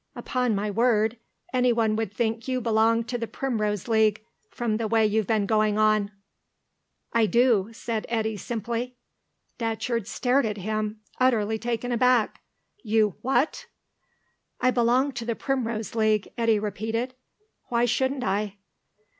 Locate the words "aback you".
11.91-13.13